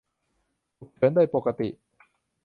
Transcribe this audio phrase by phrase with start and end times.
[0.77, 1.69] ฉุกเฉินโดยปกติ